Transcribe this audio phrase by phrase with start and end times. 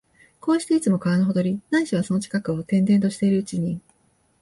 [0.39, 3.79] こうして、いつも川のほとり、ないしはその近くを転々としているうちに、